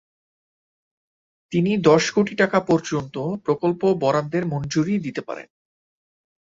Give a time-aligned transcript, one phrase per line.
[1.51, 3.15] তিনি দশ কোটি টাকা পর্যন্ত
[3.45, 5.47] প্রকল্প বরাদ্দের মঞ্জুরি দিতে পারেন।